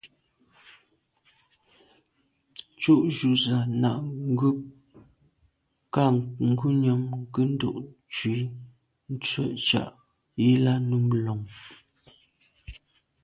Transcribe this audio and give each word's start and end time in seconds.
Tshù 2.79 2.93
ju 3.15 3.31
z’a 3.43 3.57
na’ 3.81 3.91
ngù 4.31 4.49
kà 5.93 6.05
ngùnyàm 6.49 7.01
nke 7.21 7.41
ndo’ 7.51 7.71
ntshu 7.83 8.29
i 8.39 8.41
ntswe’ 9.13 9.43
tsha’ 9.65 9.83
yi 10.41 10.49
là 10.63 10.73
num 10.89 11.05
lon. 11.25 11.41